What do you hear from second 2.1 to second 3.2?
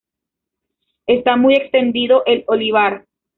el olivar.